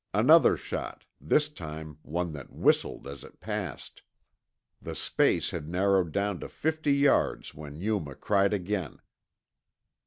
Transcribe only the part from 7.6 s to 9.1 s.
Yuma cried again.